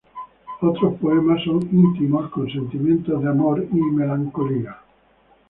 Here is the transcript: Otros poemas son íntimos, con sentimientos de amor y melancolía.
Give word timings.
Otros 0.61 0.95
poemas 0.99 1.43
son 1.43 1.61
íntimos, 1.71 2.31
con 2.31 2.49
sentimientos 2.51 3.21
de 3.21 3.29
amor 3.29 3.63
y 3.71 3.75
melancolía. 3.79 4.79